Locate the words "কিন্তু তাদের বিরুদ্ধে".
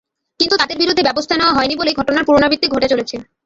0.39-1.07